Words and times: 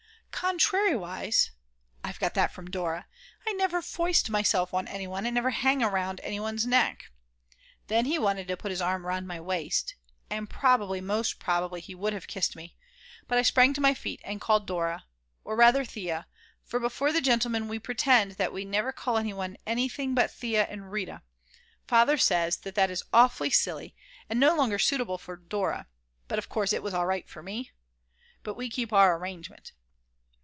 "Contrariwise 0.43 1.51
(I've 2.03 2.19
got 2.19 2.33
that 2.33 2.51
from 2.51 2.71
Dora), 2.71 3.05
I 3.45 3.53
never 3.53 3.79
foist 3.79 4.27
myself 4.31 4.73
on 4.73 4.87
anyone, 4.87 5.27
and 5.27 5.35
never 5.35 5.51
hang 5.51 5.83
around 5.83 6.19
anyone's 6.23 6.65
neck." 6.65 7.11
Then 7.85 8.05
he 8.05 8.17
wanted 8.17 8.47
to 8.47 8.57
put 8.57 8.71
his 8.71 8.81
arm 8.81 9.05
round 9.05 9.27
my 9.27 9.39
waist 9.39 9.93
(and 10.31 10.49
probably, 10.49 10.99
most 10.99 11.37
probably, 11.37 11.79
he 11.79 11.93
would 11.93 12.11
have 12.13 12.25
kissed 12.25 12.55
me), 12.55 12.75
but 13.27 13.37
I 13.37 13.43
sprang 13.43 13.71
to 13.75 13.81
my 13.81 13.93
feet 13.93 14.19
and 14.23 14.41
called 14.41 14.65
Dora 14.65 15.05
or 15.43 15.55
rather 15.55 15.85
Thea, 15.85 16.25
for 16.65 16.79
before 16.79 17.13
the 17.13 17.21
gentlemen 17.21 17.67
we 17.67 17.77
pretend 17.77 18.31
that 18.33 18.51
we 18.51 18.65
never 18.65 18.91
call 18.91 19.13
one 19.13 19.27
another 19.27 19.57
anything 19.67 20.15
but 20.15 20.31
Thea 20.31 20.63
and 20.63 20.91
Rita. 20.91 21.21
Father 21.87 22.17
says 22.17 22.57
that 22.57 22.73
that 22.73 22.89
is 22.89 23.03
awfully 23.13 23.51
silly, 23.51 23.93
and 24.27 24.39
no 24.39 24.55
longer 24.55 24.79
suitable 24.79 25.19
for 25.19 25.35
Dora 25.37 25.85
(but 26.27 26.39
of 26.39 26.49
course 26.49 26.73
it 26.73 26.81
was 26.81 26.95
alright 26.95 27.29
for 27.29 27.43
me!), 27.43 27.69
but 28.41 28.55
we 28.55 28.71
keep 28.71 28.89
to 28.89 28.95
our 28.95 29.15
arrangement. 29.17 29.73